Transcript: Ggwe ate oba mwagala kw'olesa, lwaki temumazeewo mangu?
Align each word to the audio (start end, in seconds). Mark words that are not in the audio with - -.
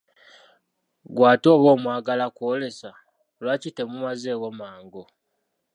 Ggwe 1.09 1.23
ate 1.33 1.47
oba 1.55 1.71
mwagala 1.83 2.25
kw'olesa, 2.35 2.91
lwaki 3.41 3.69
temumazeewo 3.77 4.47
mangu? 4.59 5.03